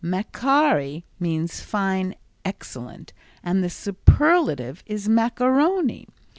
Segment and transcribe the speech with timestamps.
[0.03, 3.13] "Macari" means "fine, excellent,"
[3.43, 6.07] and the superlative is "macaroni."